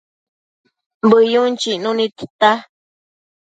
[1.09, 2.51] Bëyun chicnu nid tita